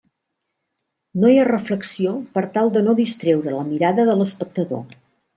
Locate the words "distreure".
3.01-3.53